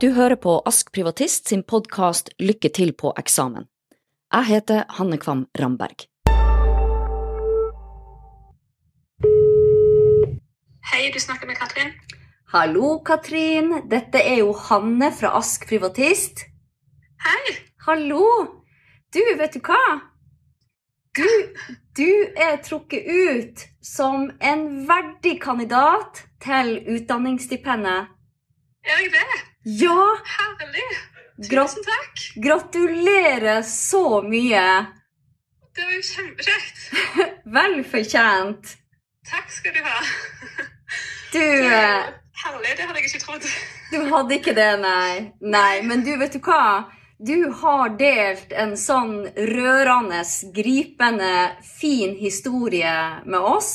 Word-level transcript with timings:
Du 0.00 0.06
hører 0.16 0.38
på 0.40 0.54
Ask 0.64 0.94
Privatist 0.96 1.50
sin 1.50 1.60
podkast 1.68 2.30
Lykke 2.40 2.70
til 2.72 2.94
på 2.96 3.10
eksamen. 3.20 3.66
Jeg 4.32 4.46
heter 4.48 4.86
Hanne 4.96 5.18
Kvam 5.20 5.42
Ramberg. 5.60 6.06
Hei, 10.88 11.10
du 11.12 11.18
snakker 11.20 11.50
med 11.50 11.60
Katrin. 11.60 11.92
Hallo, 12.54 12.94
Katrin. 13.04 13.74
Dette 13.92 14.22
er 14.24 14.40
jo 14.40 14.54
Hanne 14.70 15.10
fra 15.12 15.34
Ask 15.36 15.68
Privatist. 15.68 16.46
Hei! 17.26 17.58
Hallo! 17.84 18.24
Du, 19.12 19.20
vet 19.36 19.52
du 19.52 19.60
hva? 19.68 19.82
Du, 21.12 21.28
du 22.00 22.08
er 22.40 22.56
trukket 22.64 23.04
ut 23.04 23.68
som 23.84 24.30
en 24.40 24.66
verdig 24.88 25.36
kandidat 25.44 26.24
til 26.40 26.78
utdanningsstipendet. 26.88 28.08
Er 28.88 29.04
jeg 29.04 29.12
det? 29.20 29.49
Ja! 29.62 30.16
Herlig! 30.24 30.88
Tusen 31.50 31.82
takk! 31.84 32.20
gratulerer 32.34 33.62
så 33.62 34.22
mye. 34.22 34.86
Det 35.76 35.84
var 35.84 35.92
jo 35.92 36.04
kjempekjekt. 36.04 36.78
Vel 37.56 37.76
fortjent. 37.84 38.72
Takk 39.28 39.52
skal 39.52 39.76
du 39.76 39.82
ha. 39.84 39.98
Du 41.32 41.42
eh, 41.42 41.76
er 41.76 42.08
Herlig, 42.40 42.72
det 42.76 42.88
hadde 42.88 43.02
jeg 43.02 43.10
ikke 43.10 43.22
trodd. 43.26 43.50
Du 43.92 43.98
hadde 44.08 44.38
ikke 44.38 44.56
det, 44.56 44.70
nei. 44.80 45.12
Nei, 45.44 45.82
men 45.84 46.06
du, 46.08 46.14
vet 46.16 46.32
du 46.32 46.40
hva? 46.40 46.88
Du 47.20 47.50
har 47.60 47.92
delt 48.00 48.56
en 48.56 48.72
sånn 48.80 49.26
rørende, 49.36 50.24
gripende, 50.56 51.34
fin 51.76 52.16
historie 52.16 52.96
med 53.26 53.40
oss 53.40 53.72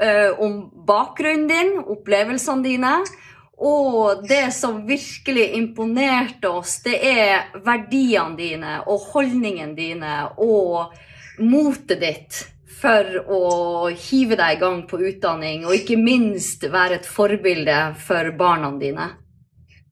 Uh, 0.00 0.32
om 0.40 0.52
bakgrunnen 0.88 1.42
din, 1.44 1.74
opplevelsene 1.92 2.64
dine. 2.64 2.92
Og 3.60 4.22
det 4.28 4.54
som 4.56 4.78
virkelig 4.88 5.50
imponerte 5.58 6.48
oss, 6.48 6.78
det 6.84 6.96
er 7.04 7.50
verdiene 7.64 8.38
dine 8.38 8.78
og 8.88 9.10
holdningene 9.12 9.76
dine 9.76 10.14
og 10.40 10.94
motet 11.44 12.00
ditt 12.00 12.40
for 12.80 13.18
å 13.28 13.42
hive 13.92 14.38
deg 14.40 14.56
i 14.56 14.60
gang 14.62 14.80
på 14.88 15.00
utdanning, 15.04 15.66
og 15.68 15.76
ikke 15.76 15.98
minst 16.00 16.64
være 16.72 17.00
et 17.00 17.08
forbilde 17.08 17.76
for 18.00 18.32
barna 18.38 18.72
dine. 18.80 19.10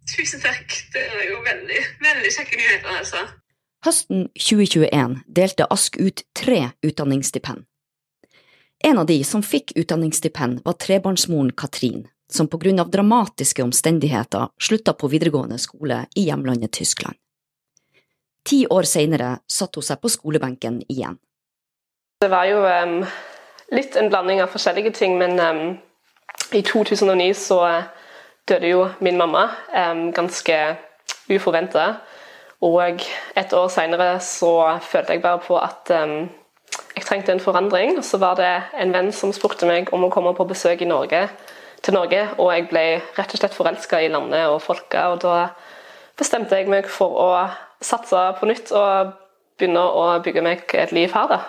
Tusen 0.09 0.41
takk. 0.41 0.73
Det 0.95 1.05
er 1.05 1.27
jo 1.29 1.43
veldig, 1.45 1.83
veldig 2.01 2.33
kjekke 2.39 2.57
nyheter, 2.57 2.95
altså. 3.03 3.27
Høsten 3.85 4.27
2021 4.35 5.19
delte 5.29 5.69
Ask 5.71 6.01
ut 6.01 6.25
tre 6.35 6.71
utdanningsstipend. 6.83 7.67
En 8.89 8.99
av 8.99 9.09
de 9.11 9.19
som 9.27 9.43
fikk 9.43 9.75
utdanningsstipend, 9.77 10.63
var 10.65 10.79
trebarnsmoren 10.81 11.53
Katrin, 11.59 12.07
som 12.33 12.49
på 12.49 12.59
grunn 12.61 12.81
av 12.81 12.91
dramatiske 12.91 13.63
omstendigheter 13.63 14.49
slutta 14.61 14.93
på 14.93 15.09
videregående 15.09 15.59
skole 15.59 16.05
i 16.15 16.29
hjemlandet 16.29 16.73
Tyskland. 16.73 17.17
Ti 18.49 18.67
år 18.67 18.83
senere 18.89 19.39
satte 19.49 19.81
hun 19.81 19.87
seg 19.89 20.01
på 20.01 20.11
skolebenken 20.13 20.81
igjen. 20.89 21.19
Det 22.21 22.31
var 22.33 22.49
jo 22.49 22.63
um, 22.65 23.03
litt 23.75 23.97
en 23.97 24.09
blanding 24.11 24.43
av 24.43 24.53
forskjellige 24.53 24.95
ting, 24.97 25.19
men 25.21 25.39
um, 25.41 25.63
i 26.53 26.63
2009 26.65 27.35
så 27.37 27.61
døde 28.49 28.73
jo 28.73 28.87
min 29.05 29.19
mamma 29.21 29.49
um, 29.75 30.09
ganske 30.17 30.57
uforventa. 31.29 31.99
Og 32.65 33.05
et 33.39 33.53
år 33.55 33.69
seinere 33.71 34.17
så 34.25 34.81
følte 34.83 35.15
jeg 35.15 35.23
bare 35.23 35.39
på 35.45 35.55
at 35.61 35.93
jeg 35.93 37.05
trengte 37.07 37.31
en 37.31 37.43
forandring. 37.43 38.01
Så 38.03 38.19
var 38.19 38.35
det 38.41 38.51
en 38.75 38.91
venn 38.91 39.13
som 39.15 39.31
spurte 39.37 39.69
meg 39.69 39.93
om 39.95 40.09
å 40.09 40.11
komme 40.11 40.33
på 40.35 40.49
besøk 40.49 40.83
i 40.83 40.89
Norge, 40.89 41.29
til 41.89 41.97
Norge, 41.97 42.21
og 42.37 42.53
jeg 42.53 42.69
ble 42.69 42.85
rett 43.17 43.33
og 43.33 43.41
slett 43.41 43.57
forelska 43.57 44.03
i 44.05 44.11
landet 44.13 44.45
og 44.51 44.61
folka. 44.61 45.09
Og 45.15 45.23
da 45.25 45.49
bestemte 46.19 46.59
jeg 46.59 46.69
meg 46.69 46.89
for 46.93 47.17
å 47.17 47.29
satse 47.81 48.25
på 48.39 48.49
nytt 48.51 48.73
og 48.77 49.15
begynne 49.59 49.83
å 49.83 50.09
bygge 50.23 50.45
meg 50.45 50.65
et 50.77 50.93
liv 50.93 51.15
her, 51.17 51.31
da. 51.33 51.41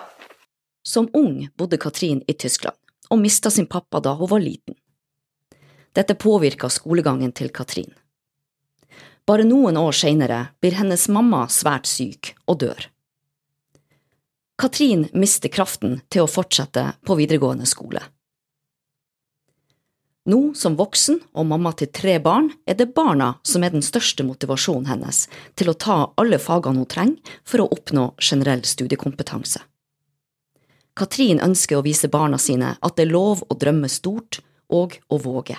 Som 0.86 1.10
ung 1.14 1.50
bodde 1.60 1.78
Katrin 1.78 2.22
i 2.26 2.34
Tyskland, 2.34 2.76
og 3.12 3.20
mista 3.20 3.52
sin 3.52 3.68
pappa 3.68 4.00
da 4.00 4.14
hun 4.16 4.30
var 4.30 4.40
liten. 4.40 4.78
Dette 5.92 6.14
påvirka 6.14 6.70
skolegangen 6.70 7.34
til 7.36 7.50
Katrin. 7.52 7.90
Bare 9.28 9.44
noen 9.44 9.76
år 9.76 9.92
seinere 9.94 10.40
blir 10.62 10.78
hennes 10.78 11.04
mamma 11.12 11.44
svært 11.52 11.90
syk 11.90 12.32
og 12.48 12.62
dør. 12.62 12.86
Katrin 14.60 15.04
mister 15.12 15.52
kraften 15.52 16.00
til 16.08 16.24
å 16.24 16.30
fortsette 16.30 16.86
på 17.06 17.16
videregående 17.18 17.68
skole. 17.68 18.02
Nå 20.30 20.38
som 20.54 20.76
voksen 20.78 21.16
og 21.34 21.46
mamma 21.48 21.72
til 21.74 21.88
tre 21.96 22.18
barn, 22.22 22.50
er 22.68 22.76
det 22.78 22.92
barna 22.94 23.32
som 23.46 23.64
er 23.64 23.72
den 23.74 23.82
største 23.82 24.22
motivasjonen 24.26 24.86
hennes 24.90 25.24
til 25.58 25.72
å 25.72 25.78
ta 25.86 25.96
alle 26.20 26.38
fagene 26.38 26.82
hun 26.82 26.90
trenger 26.90 27.38
for 27.48 27.64
å 27.64 27.70
oppnå 27.74 28.10
generell 28.20 28.62
studiekompetanse. 28.68 29.64
Katrin 30.98 31.40
ønsker 31.42 31.78
å 31.78 31.84
vise 31.86 32.10
barna 32.12 32.38
sine 32.38 32.74
at 32.76 32.96
det 32.98 33.08
er 33.08 33.14
lov 33.14 33.42
å 33.48 33.56
drømme 33.58 33.88
stort 33.90 34.42
og 34.70 34.98
å 35.08 35.18
våge. 35.18 35.56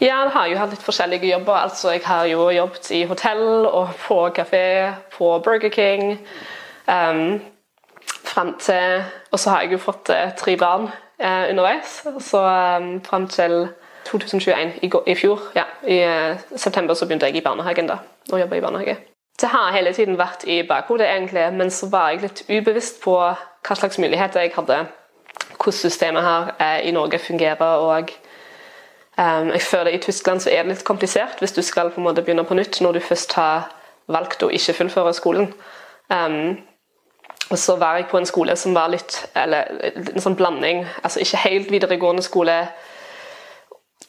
Ja, 0.00 0.24
jeg 0.24 0.32
har 0.34 0.48
jo 0.48 0.58
hatt 0.58 0.74
litt 0.74 0.84
forskjellige 0.84 1.28
jobber. 1.28 1.60
Altså, 1.60 1.92
jeg 1.92 2.04
har 2.08 2.26
jo 2.28 2.48
jobbet 2.52 2.90
i 2.96 3.04
hotell 3.08 3.44
og 3.68 3.92
på 4.06 4.20
kafé, 4.36 4.64
på 5.12 5.34
Burger 5.44 5.72
King. 5.72 6.16
Um, 6.88 7.40
frem 8.24 8.54
til 8.58 9.04
Og 9.30 9.38
så 9.38 9.52
har 9.52 9.62
jeg 9.62 9.76
jo 9.76 9.84
fått 9.84 10.10
eh, 10.10 10.32
tre 10.36 10.56
barn 10.58 10.88
eh, 11.20 11.50
underveis. 11.52 12.00
Så 12.24 12.40
um, 12.42 12.96
frem 13.04 13.28
til 13.30 13.68
2021, 14.08 14.72
i, 14.82 14.90
i 15.06 15.14
fjor, 15.14 15.40
ja, 15.54 15.66
i 15.86 15.98
eh, 16.04 16.40
september, 16.56 16.94
så 16.94 17.06
begynte 17.06 17.26
jeg 17.26 17.36
i 17.36 17.44
barnehagen. 17.44 17.90
da, 17.90 18.00
å 18.32 18.40
jobbe 18.40 18.58
i 18.58 18.64
barnehage. 18.64 18.96
Det 19.40 19.48
har 19.48 19.72
hele 19.72 19.92
tiden 19.96 20.18
vært 20.18 20.44
i 20.44 20.62
bakhodet, 20.68 21.08
egentlig, 21.08 21.46
men 21.56 21.70
så 21.70 21.88
var 21.88 22.10
jeg 22.10 22.22
litt 22.22 22.42
ubevisst 22.48 23.00
på 23.04 23.16
hva 23.16 23.76
slags 23.76 23.98
muligheter 23.98 24.44
jeg 24.44 24.52
hadde. 24.56 24.82
Hvordan 25.56 25.78
systemet 25.78 26.24
her 26.24 26.52
eh, 26.58 26.88
i 26.88 26.92
Norge 26.96 27.18
fungerer. 27.18 27.76
og 27.76 28.10
Um, 29.18 29.50
jeg 29.52 29.62
føler 29.62 29.90
I 29.90 29.98
Tyskland 29.98 30.40
så 30.40 30.50
er 30.50 30.62
det 30.62 30.72
litt 30.72 30.84
komplisert 30.86 31.42
hvis 31.42 31.52
du 31.52 31.60
skal 31.62 31.90
på 31.90 32.00
en 32.00 32.06
måte 32.06 32.22
begynne 32.24 32.44
på 32.46 32.54
nytt 32.56 32.78
når 32.80 32.92
du 32.96 33.00
først 33.04 33.34
har 33.36 33.66
valgt 34.08 34.42
å 34.42 34.48
ikke 34.54 34.72
fullføre 34.78 35.12
skolen. 35.12 35.50
Um, 36.08 36.56
og 37.50 37.58
så 37.58 37.76
var 37.76 37.98
jeg 37.98 38.06
på 38.10 38.18
en 38.18 38.26
skole 38.26 38.54
som 38.56 38.74
var 38.74 38.88
litt 38.92 39.18
eller 39.36 39.68
en 39.98 40.22
sånn 40.22 40.38
blanding. 40.38 40.86
altså 41.02 41.20
Ikke 41.20 41.42
helt 41.42 41.70
videregående 41.70 42.22
skole. 42.22 42.54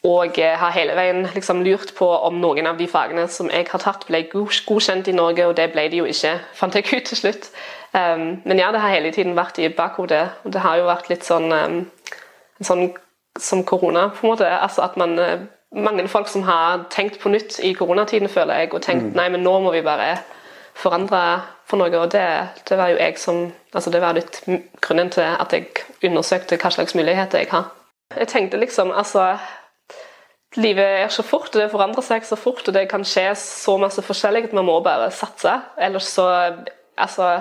Og 0.08 0.34
har 0.34 0.74
hele 0.74 0.96
veien 0.98 1.28
liksom 1.36 1.60
lurt 1.62 1.92
på 1.98 2.08
om 2.10 2.40
noen 2.42 2.66
av 2.66 2.80
de 2.80 2.88
fagene 2.90 3.28
som 3.30 3.52
jeg 3.54 3.68
har 3.70 3.84
tatt, 3.84 4.08
ble 4.08 4.24
godkjent 4.32 5.12
i 5.12 5.14
Norge, 5.14 5.46
og 5.46 5.54
det 5.60 5.68
ble 5.76 5.84
de 5.94 6.02
jo 6.02 6.08
ikke, 6.10 6.40
fant 6.58 6.74
jeg 6.74 6.90
ut 6.90 7.06
til 7.06 7.20
slutt. 7.20 7.52
Um, 7.94 8.42
men 8.46 8.58
ja, 8.58 8.72
det 8.72 8.82
har 8.82 8.96
hele 8.96 9.12
tiden 9.12 9.36
vært 9.38 9.60
i 9.60 9.70
bakhodet. 9.70 10.24
Og 10.44 10.54
det 10.54 10.64
har 10.66 10.80
jo 10.80 10.90
vært 10.90 11.12
litt 11.12 11.28
sånn, 11.28 11.52
um, 11.54 11.80
sånn 12.64 12.88
som 13.38 13.62
korona, 13.64 14.10
på 14.10 14.26
en 14.26 14.34
måte. 14.34 14.50
Altså 14.50 14.86
at 14.88 14.98
man 14.98 15.20
eh, 15.20 15.50
Mange 15.72 16.04
folk 16.12 16.28
som 16.28 16.42
har 16.44 16.82
tenkt 16.92 17.22
på 17.22 17.30
nytt 17.32 17.62
i 17.64 17.70
koronatiden, 17.72 18.28
føler 18.28 18.58
jeg, 18.60 18.74
og 18.76 18.82
tenkt 18.84 19.14
nei, 19.16 19.30
men 19.32 19.40
nå 19.40 19.54
må 19.64 19.70
vi 19.72 19.80
bare 19.86 20.18
forandre 20.76 21.22
for 21.64 21.80
noe. 21.80 21.94
Og 21.96 22.12
det, 22.12 22.26
det 22.68 22.76
var 22.76 22.92
jo 22.92 22.98
jeg 23.00 23.16
som 23.16 23.40
altså 23.72 23.94
Det 23.94 24.02
var 24.04 24.18
litt 24.18 24.42
grunnen 24.84 25.14
til 25.16 25.24
at 25.24 25.56
jeg 25.56 25.70
undersøkte 26.04 26.58
hva 26.60 26.74
slags 26.76 26.96
muligheter 26.96 27.40
jeg 27.40 27.54
har. 27.54 27.70
Jeg 28.18 28.28
tenkte 28.28 28.60
liksom 28.60 28.92
altså 28.92 29.38
Livet 30.60 30.84
er 30.84 31.08
så 31.08 31.24
fort, 31.24 31.50
og 31.56 31.62
det 31.62 31.72
forandrer 31.72 32.04
seg 32.04 32.26
så 32.28 32.36
fort, 32.36 32.68
og 32.68 32.76
det 32.76 32.90
kan 32.92 33.06
skje 33.08 33.30
så 33.40 33.78
masse 33.80 34.04
forskjellig 34.04 34.50
at 34.50 34.56
man 34.58 34.68
må 34.68 34.80
bare 34.84 35.12
satse. 35.12 35.60
Ellers 35.80 36.12
så 36.12 36.28
Altså 37.02 37.40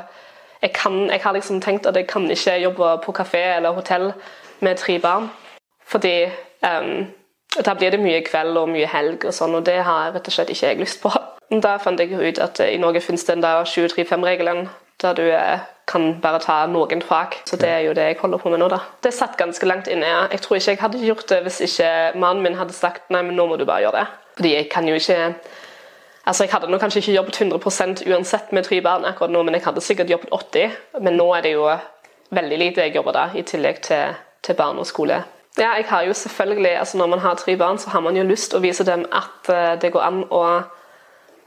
jeg, 0.62 0.72
kan, 0.72 1.10
jeg 1.10 1.20
har 1.20 1.32
liksom 1.32 1.60
tenkt 1.60 1.86
at 1.86 1.96
jeg 1.96 2.06
kan 2.06 2.30
ikke 2.30 2.54
jobbe 2.62 2.98
på 3.04 3.12
kafé 3.12 3.56
eller 3.56 3.74
hotell 3.76 4.12
med 4.60 4.76
tre 4.76 4.98
barn. 4.98 5.28
Fordi 5.84 6.24
um, 6.62 7.06
da 7.64 7.74
blir 7.74 7.90
det 7.90 8.00
mye 8.00 8.22
kveld 8.24 8.56
og 8.56 8.68
mye 8.68 8.86
helg, 8.86 9.24
og 9.26 9.34
sånn, 9.34 9.56
og 9.58 9.66
det 9.66 9.80
har 9.84 10.12
rett 10.14 10.30
og 10.30 10.32
slett 10.32 10.52
ikke 10.54 10.66
jeg 10.66 10.80
lyst 10.80 11.02
på. 11.02 11.12
Da 11.50 11.74
fant 11.82 12.00
jeg 12.00 12.14
ut 12.14 12.38
at 12.38 12.60
i 12.62 12.78
Norge 12.78 13.02
finnes 13.02 13.26
den 13.26 13.42
der 13.42 13.64
735-regelen, 13.66 14.68
der 15.02 15.16
du 15.18 15.24
eh, 15.26 15.66
kan 15.90 16.20
bare 16.22 16.40
ta 16.42 16.62
noen 16.70 17.02
fag. 17.02 17.40
Så 17.48 17.58
det 17.60 17.68
er 17.68 17.84
jo 17.86 17.94
det 17.96 18.06
jeg 18.06 18.20
holder 18.20 18.38
på 18.38 18.52
med 18.52 18.62
nå, 18.62 18.68
da. 18.72 18.78
Det 19.02 19.12
satt 19.14 19.38
ganske 19.40 19.66
langt 19.66 19.90
inne. 19.90 20.06
ja. 20.06 20.26
Jeg 20.32 20.44
tror 20.44 20.56
ikke 20.56 20.70
jeg 20.70 20.82
hadde 20.84 21.06
gjort 21.06 21.28
det 21.28 21.42
hvis 21.46 21.60
ikke 21.66 21.90
mannen 22.14 22.44
min 22.46 22.58
hadde 22.58 22.76
sagt 22.76 23.10
nei, 23.10 23.22
men 23.26 23.36
nå 23.36 23.46
må 23.50 23.58
du 23.58 23.66
bare 23.66 23.84
gjøre 23.86 23.98
det. 23.98 24.06
Fordi 24.38 24.54
jeg 24.54 24.70
kan 24.70 24.88
jo 24.88 24.94
ikke 24.94 25.34
Altså, 26.26 26.44
Jeg 26.44 26.52
hadde 26.52 26.68
nå 26.70 26.78
kanskje 26.78 27.00
ikke 27.00 27.12
jobbet 27.12 27.36
100% 27.40 28.02
uansett 28.12 28.52
med 28.52 28.62
tre 28.62 28.80
barn 28.84 29.04
akkurat 29.08 29.32
nå, 29.32 29.42
men 29.42 29.54
jeg 29.56 29.64
hadde 29.64 29.80
sikkert 29.80 30.10
jobbet 30.10 30.28
80 30.30 31.00
Men 31.00 31.16
nå 31.16 31.32
er 31.34 31.40
det 31.40 31.52
jo 31.52 31.64
veldig 32.30 32.58
lite 32.58 32.84
jeg 32.84 32.94
jobber 32.94 33.12
da, 33.16 33.24
i 33.34 33.42
tillegg 33.42 33.80
til, 33.82 34.14
til 34.42 34.54
barn 34.54 34.78
og 34.78 34.86
skole. 34.86 35.22
Ja, 35.58 35.72
jeg 35.74 35.84
har 35.88 36.02
jo 36.02 36.12
selvfølgelig, 36.12 36.78
altså 36.78 36.98
Når 36.98 37.06
man 37.06 37.18
har 37.18 37.34
tre 37.34 37.56
barn, 37.56 37.78
så 37.78 37.90
har 37.90 38.00
man 38.00 38.16
jo 38.16 38.22
lyst 38.22 38.54
å 38.54 38.60
vise 38.60 38.84
dem 38.84 39.04
at 39.12 39.48
eh, 39.48 39.80
det 39.80 39.92
går 39.92 40.04
an 40.06 40.22
å 40.30 40.44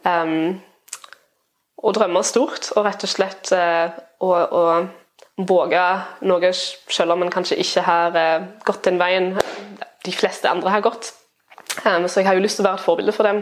um, 0.06 0.60
å 1.84 1.92
drømme 1.96 2.24
stort 2.24 2.72
og 2.78 2.86
rett 2.88 3.04
og 3.04 3.12
slett 3.12 3.52
eh, 3.56 3.92
å, 4.24 4.30
å 4.32 4.64
våge 5.44 5.84
noe 6.30 6.52
selv 6.54 7.16
om 7.16 7.24
man 7.24 7.34
kanskje 7.34 7.60
ikke 7.64 7.84
har 7.88 8.18
eh, 8.20 8.48
gått 8.66 8.86
den 8.88 9.02
veien 9.02 9.34
de 10.04 10.14
fleste 10.16 10.50
andre 10.50 10.72
har 10.74 10.84
gått. 10.86 11.12
Um, 11.84 12.08
så 12.08 12.22
jeg 12.22 12.28
har 12.28 12.38
jo 12.38 12.44
lyst 12.44 12.60
til 12.60 12.66
å 12.66 12.70
være 12.70 12.80
et 12.82 12.86
forbilde 12.86 13.16
for 13.16 13.28
dem 13.28 13.42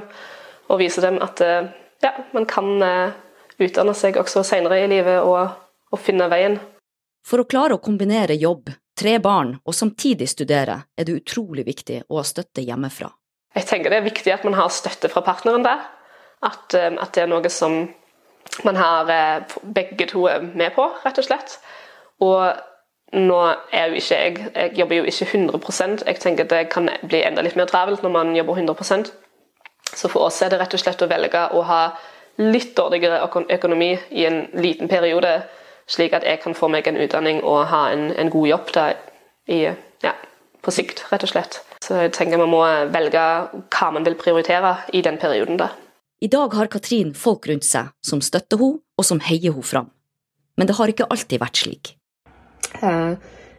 og 0.72 0.80
vise 0.80 1.04
dem 1.04 1.18
at 1.24 1.42
eh, 1.44 1.70
ja, 2.02 2.14
man 2.36 2.48
kan 2.50 2.70
eh, 2.86 3.16
utdanne 3.62 3.94
seg 3.98 4.18
også 4.22 4.44
senere 4.48 4.80
i 4.82 4.90
livet 4.90 5.22
og, 5.26 5.52
og 5.92 6.02
finne 6.02 6.30
veien. 6.32 6.58
For 7.28 7.44
å 7.44 7.48
klare 7.50 7.78
å 7.78 7.84
kombinere 7.84 8.38
jobb, 8.40 8.72
tre 8.98 9.18
barn 9.22 9.58
og 9.66 9.76
samtidig 9.78 10.30
studere, 10.32 10.80
er 10.98 11.08
det 11.08 11.20
utrolig 11.20 11.68
viktig 11.68 12.06
å 12.10 12.22
ha 12.22 12.26
støtte 12.26 12.64
hjemmefra. 12.66 13.12
Jeg 13.58 13.68
tenker 13.68 13.92
det 13.92 14.00
er 14.00 14.08
viktig 14.08 14.32
at 14.34 14.46
man 14.48 14.56
har 14.56 14.72
støtte 14.72 15.12
fra 15.12 15.24
partneren 15.26 15.66
der. 15.68 15.84
At, 16.42 16.74
eh, 16.74 16.94
at 16.96 17.12
det 17.18 17.26
er 17.26 17.34
noe 17.34 17.52
som 17.52 17.84
man 18.64 18.76
har 18.76 19.10
begge 19.76 20.06
to 20.06 20.28
med 20.54 20.74
på, 20.76 20.90
rett 21.06 21.18
og 21.18 21.28
slett. 21.28 21.60
Og 22.22 22.54
nå 23.12 23.40
er 23.72 23.90
jo 23.90 24.00
ikke 24.00 24.16
jeg 24.16 24.52
Jeg 24.56 24.72
jobber 24.78 24.96
jo 24.96 25.04
ikke 25.04 25.26
100% 25.26 26.06
Jeg 26.08 26.20
tenker 26.20 26.44
det 26.44 26.70
kan 26.70 26.90
bli 27.04 27.24
enda 27.24 27.42
litt 27.42 27.56
mer 27.56 27.66
travelt 27.68 28.04
når 28.04 28.10
man 28.10 28.36
jobber 28.36 28.56
100% 28.56 29.12
Så 29.94 30.08
for 30.08 30.20
oss 30.20 30.42
er 30.42 30.50
det 30.50 30.60
rett 30.60 30.74
og 30.74 30.80
slett 30.80 31.02
å 31.02 31.10
velge 31.12 31.50
å 31.52 31.62
ha 31.62 31.82
litt 32.40 32.78
dårligere 32.78 33.28
økonomi 33.50 33.98
i 34.10 34.26
en 34.26 34.48
liten 34.54 34.88
periode, 34.88 35.42
slik 35.88 36.14
at 36.14 36.24
jeg 36.24 36.40
kan 36.40 36.56
få 36.56 36.70
meg 36.72 36.88
en 36.88 36.98
utdanning 36.98 37.44
og 37.44 37.68
ha 37.68 37.90
en, 37.92 38.12
en 38.16 38.30
god 38.30 38.48
jobb 38.48 38.72
der 38.74 38.94
i, 39.52 39.60
ja, 40.04 40.14
på 40.64 40.72
sikt, 40.72 41.04
rett 41.12 41.26
og 41.28 41.30
slett. 41.34 41.60
Så 41.84 42.00
jeg 42.00 42.14
tenker 42.16 42.40
man 42.40 42.50
må 42.50 42.64
velge 42.94 43.26
hva 43.76 43.92
man 43.92 44.08
vil 44.08 44.16
prioritere 44.16 44.78
i 44.94 45.02
den 45.02 45.18
perioden. 45.18 45.60
da. 45.60 45.68
I 46.22 46.28
dag 46.30 46.54
har 46.54 46.70
Katrin 46.70 47.16
folk 47.18 47.48
rundt 47.50 47.66
seg 47.66 47.90
som 48.06 48.22
støtter 48.22 48.60
henne 48.62 48.82
og 48.98 49.06
som 49.08 49.22
heier 49.26 49.56
henne 49.56 49.66
fram. 49.66 49.90
Men 50.58 50.70
det 50.70 50.76
har 50.78 50.92
ikke 50.92 51.10
alltid 51.10 51.42
vært 51.42 51.62
slik. 51.64 51.94
Eh, 52.82 53.14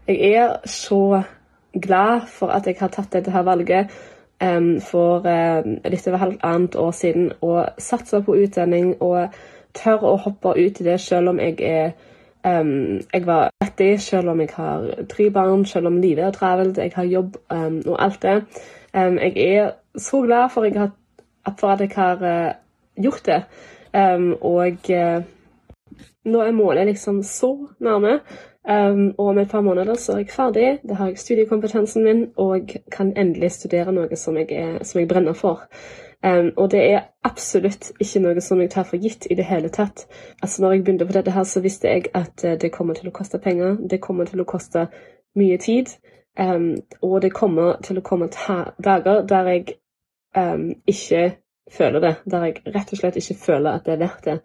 jeg 0.06 0.34
er 0.38 0.60
så 0.70 1.22
glad 1.74 2.28
for 2.30 2.54
at 2.54 2.66
jeg 2.66 2.78
har 2.78 2.92
tatt 2.94 3.10
dette 3.12 3.34
her 3.34 3.42
valget 3.42 3.90
for 4.82 5.26
eh, 5.30 5.62
litt 5.86 6.06
over 6.10 6.18
halvannet 6.18 6.74
år 6.74 6.94
siden 6.98 7.28
og 7.46 7.78
satsa 7.78 8.18
på 8.26 8.34
utdanning 8.42 8.96
og 8.98 9.34
tør 9.74 10.02
å 10.02 10.16
hoppe 10.24 10.56
ut 10.58 10.80
i 10.82 10.86
det 10.86 10.98
selv 11.00 11.34
om 11.34 11.42
jeg 11.42 11.60
er 11.66 11.92
Um, 12.42 13.00
jeg 13.14 13.26
var 13.26 13.50
fattig, 13.62 14.00
selv 14.00 14.28
om 14.28 14.40
jeg 14.40 14.48
har 14.56 15.04
tre 15.08 15.30
barn, 15.30 15.64
selv 15.64 15.86
om 15.86 16.00
livet 16.02 16.24
er 16.24 16.30
travelt, 16.34 16.78
jeg 16.78 16.90
har 16.94 17.04
jobb 17.04 17.36
um, 17.54 17.76
og 17.86 18.02
alt 18.02 18.22
det. 18.22 18.42
Um, 18.94 19.18
jeg 19.18 19.36
er 19.36 19.70
så 19.96 20.20
glad 20.26 20.50
for, 20.50 20.64
jeg 20.64 20.74
har, 20.74 20.90
for 21.58 21.74
at 21.74 21.80
jeg 21.80 21.92
har 21.96 22.22
uh, 22.22 22.54
gjort 23.02 23.26
det. 23.26 23.42
og 24.40 24.90
uh, 24.90 25.22
nå 26.24 26.40
er 26.40 26.52
målet 26.56 26.86
liksom 26.86 27.22
så 27.22 27.52
nærme. 27.80 28.20
Um, 28.68 29.14
og 29.18 29.26
om 29.26 29.38
et 29.38 29.50
par 29.50 29.60
måneder 29.60 29.94
så 29.94 30.12
er 30.12 30.18
jeg 30.18 30.30
ferdig, 30.30 30.78
da 30.88 30.94
har 30.94 31.06
jeg 31.06 31.18
studiekompetansen 31.18 32.04
min 32.04 32.26
og 32.36 32.70
kan 32.92 33.10
endelig 33.16 33.50
studere 33.52 33.92
noe 33.92 34.16
som 34.16 34.36
jeg, 34.38 34.52
er, 34.52 34.84
som 34.84 35.00
jeg 35.00 35.08
brenner 35.08 35.32
for. 35.32 35.64
Um, 36.22 36.52
og 36.56 36.70
det 36.70 36.92
er 36.92 37.00
absolutt 37.24 37.90
ikke 38.00 38.22
noe 38.22 38.40
som 38.40 38.60
jeg 38.62 38.70
tar 38.70 38.86
for 38.86 39.02
gitt 39.02 39.26
i 39.30 39.34
det 39.34 39.44
hele 39.44 39.68
tatt. 39.68 40.06
Altså 40.42 40.62
når 40.62 40.72
jeg 40.72 40.84
begynte 40.84 41.06
på 41.06 41.12
dette 41.12 41.34
her, 41.34 41.42
så 41.42 41.60
visste 41.60 41.88
jeg 41.88 42.04
at 42.14 42.44
uh, 42.44 42.54
det 42.54 42.70
kommer 42.72 42.94
til 42.94 43.10
å 43.10 43.16
koste 43.18 43.42
penger. 43.42 43.76
Det 43.90 44.00
kommer 44.00 44.30
til 44.30 44.40
å 44.40 44.46
koste 44.46 44.86
mye 45.34 45.58
tid. 45.58 45.90
Um, 46.38 46.76
og 47.02 47.22
det 47.22 47.32
kommer 47.34 47.82
til 47.82 47.98
å 47.98 48.06
komme 48.06 48.30
dager 48.84 49.26
der 49.26 49.50
jeg 49.50 49.74
ikke 50.32 51.36
føler 51.72 52.00
det. 52.00 52.14
Der 52.30 52.44
jeg 52.44 52.62
rett 52.74 52.92
og 52.92 52.98
slett 52.98 53.16
ikke 53.20 53.38
føler 53.46 53.70
at 53.70 53.86
det 53.86 53.94
er 53.94 54.02
verdt 54.04 54.24
det. 54.24 54.38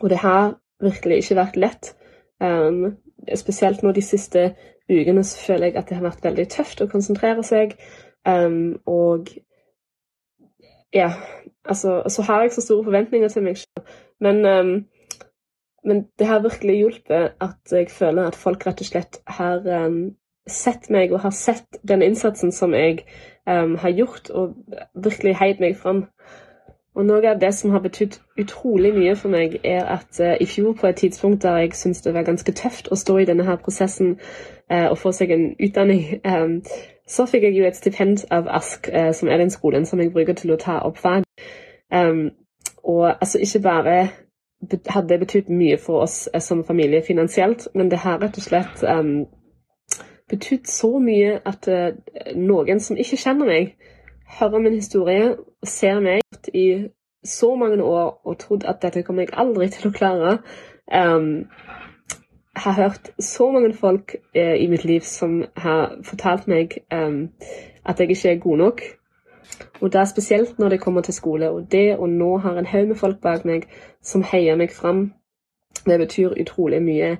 Og 0.00 0.10
det 0.10 0.18
har 0.22 0.54
virkelig 0.82 1.16
ikke 1.22 1.36
vært 1.36 1.56
lett. 1.56 1.94
Um, 2.40 2.96
spesielt 3.34 3.82
nå 3.82 3.92
de 3.92 4.02
siste 4.02 4.52
ukene 4.88 5.24
så 5.24 5.40
føler 5.46 5.66
jeg 5.66 5.76
at 5.76 5.88
det 5.88 5.98
har 5.98 6.06
vært 6.06 6.24
veldig 6.24 6.46
tøft 6.52 6.82
å 6.82 6.90
konsentrere 6.90 7.42
seg. 7.46 7.74
Um, 8.28 8.78
og 8.86 9.30
ja, 10.94 11.10
altså 11.64 12.02
Så 12.08 12.22
har 12.22 12.42
jeg 12.42 12.52
så 12.52 12.60
store 12.64 12.84
forventninger 12.84 13.28
til 13.28 13.42
meg 13.42 13.58
selv. 13.58 13.90
Men, 14.20 14.46
um, 14.46 14.86
men 15.84 16.06
det 16.18 16.26
har 16.26 16.42
virkelig 16.42 16.78
hjulpet 16.78 17.34
at 17.40 17.72
jeg 17.72 17.90
føler 17.90 18.26
at 18.26 18.36
folk 18.36 18.66
rett 18.66 18.80
og 18.80 18.88
slett 18.88 19.20
har 19.26 19.66
um, 19.84 20.16
sett 20.48 20.88
meg 20.90 21.12
og 21.12 21.20
har 21.20 21.34
sett 21.36 21.80
den 21.88 22.02
innsatsen 22.02 22.52
som 22.52 22.74
jeg 22.74 23.04
har 23.48 23.90
gjort, 23.96 24.30
og 24.30 24.54
virkelig 24.94 25.36
heid 25.40 25.62
meg 25.64 25.76
fram. 25.76 26.04
Og 26.98 27.06
noe 27.06 27.22
av 27.30 27.38
det 27.38 27.52
som 27.54 27.70
har 27.70 27.82
betydd 27.84 28.16
utrolig 28.42 28.90
mye 28.96 29.14
for 29.16 29.30
meg, 29.30 29.60
er 29.62 29.84
at 29.86 30.18
uh, 30.20 30.34
i 30.40 30.46
fjor, 30.50 30.72
på 30.80 30.88
et 30.88 30.96
tidspunkt 30.96 31.42
der 31.42 31.60
jeg 31.62 31.76
syntes 31.78 32.02
det 32.02 32.14
var 32.14 32.26
ganske 32.26 32.52
tøft 32.52 32.90
å 32.90 32.98
stå 32.98 33.20
i 33.22 33.26
denne 33.28 33.46
her 33.46 33.60
prosessen 33.62 34.16
uh, 34.72 34.88
og 34.90 34.98
få 34.98 35.12
seg 35.14 35.30
en 35.30 35.44
utdanning, 35.62 36.18
um, 36.26 36.56
så 37.08 37.28
fikk 37.30 37.46
jeg 37.46 37.58
jo 37.60 37.68
et 37.68 37.78
stipend 37.78 38.24
av 38.34 38.50
ASK, 38.50 38.90
uh, 38.90 39.12
som 39.14 39.30
er 39.30 39.38
den 39.38 39.54
skolen 39.54 39.86
som 39.86 40.02
jeg 40.02 40.10
bruker 40.12 40.34
til 40.34 40.56
å 40.56 40.58
ta 40.58 40.80
opp 40.88 40.98
fag. 40.98 41.22
Um, 41.94 42.32
og 42.82 43.06
altså 43.12 43.38
ikke 43.46 43.62
bare 43.62 43.98
hadde 44.90 45.08
det 45.12 45.20
betydd 45.22 45.54
mye 45.54 45.78
for 45.78 46.02
oss 46.02 46.24
som 46.42 46.64
familie 46.66 47.04
finansielt, 47.06 47.68
men 47.78 47.92
det 47.92 48.02
har 48.02 48.18
rett 48.18 48.42
og 48.42 48.48
slett 48.48 48.82
um, 48.82 49.28
betydd 50.28 50.68
så 50.68 50.90
mye 51.02 51.38
at 51.48 51.68
noen 52.36 52.80
som 52.84 52.98
ikke 53.00 53.18
kjenner 53.20 53.48
meg, 53.48 53.74
hører 54.38 54.60
min 54.60 54.76
historie 54.76 55.30
og 55.32 55.68
ser 55.68 56.00
meg 56.04 56.50
i 56.54 56.88
så 57.24 57.54
mange 57.54 57.82
år 57.82 58.20
og 58.24 58.38
trodd 58.38 58.64
at 58.64 58.82
dette 58.82 59.02
kommer 59.02 59.22
jeg 59.22 59.32
aldri 59.32 59.68
til 59.72 59.88
å 59.88 59.94
klare. 59.94 60.38
Um, 60.92 61.48
har 62.58 62.72
hørt 62.72 63.10
så 63.22 63.50
mange 63.52 63.74
folk 63.74 64.14
eh, 64.34 64.56
i 64.62 64.66
mitt 64.66 64.84
liv 64.84 65.00
som 65.00 65.44
har 65.56 65.92
fortalt 66.04 66.48
meg 66.48 66.78
um, 66.92 67.28
at 67.84 68.00
jeg 68.00 68.10
ikke 68.10 68.30
er 68.30 68.40
god 68.42 68.56
nok. 68.56 68.80
Og 69.80 69.92
det 69.92 70.00
er 70.00 70.04
spesielt 70.04 70.58
når 70.58 70.68
det 70.68 70.80
kommer 70.80 71.00
til 71.00 71.14
skole. 71.14 71.50
Og 71.50 71.72
det 71.72 71.96
å 71.98 72.06
nå 72.06 72.36
ha 72.38 72.56
en 72.58 72.66
haug 72.66 72.88
med 72.88 72.96
folk 72.96 73.20
bak 73.22 73.44
meg 73.44 73.68
som 74.02 74.22
heier 74.22 74.56
meg 74.56 74.72
fram, 74.74 75.12
det 75.86 75.98
betyr 75.98 76.34
utrolig 76.40 76.82
mye. 76.82 77.16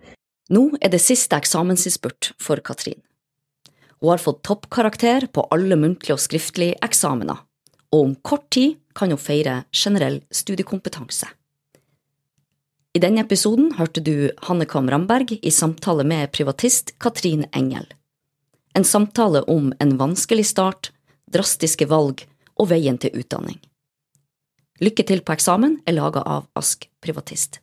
Nå 0.49 0.63
er 0.81 0.93
det 0.93 1.03
siste 1.05 1.37
eksamensinnspurt 1.37 2.33
for 2.41 2.61
Katrin. 2.65 3.01
Hun 4.01 4.15
har 4.15 4.23
fått 4.23 4.45
toppkarakter 4.47 5.27
på 5.33 5.45
alle 5.53 5.77
muntlige 5.77 6.15
og 6.15 6.23
skriftlige 6.23 6.79
eksamener, 6.85 7.43
og 7.93 8.05
om 8.05 8.15
kort 8.23 8.47
tid 8.55 8.79
kan 8.97 9.13
hun 9.13 9.21
feire 9.21 9.65
generell 9.73 10.23
studiekompetanse. 10.31 11.29
I 12.97 13.03
denne 13.03 13.23
episoden 13.23 13.75
hørte 13.77 14.01
du 14.01 14.31
Hanne 14.49 14.67
Kam 14.67 14.89
Ramberg 14.91 15.37
i 15.43 15.53
samtale 15.53 16.07
med 16.09 16.33
privatist 16.33 16.95
Katrin 16.99 17.45
Engel. 17.53 17.85
En 18.75 18.85
samtale 18.85 19.43
om 19.51 19.73
en 19.79 19.97
vanskelig 20.01 20.47
start, 20.55 20.93
drastiske 21.31 21.87
valg 21.91 22.25
og 22.57 22.71
veien 22.73 22.99
til 22.99 23.13
utdanning. 23.21 23.61
Lykke 24.81 25.05
til 25.05 25.21
på 25.27 25.35
eksamen 25.35 25.81
er 25.87 25.99
laga 25.99 26.23
av 26.23 26.47
Ask 26.57 26.89
Privatist. 27.03 27.61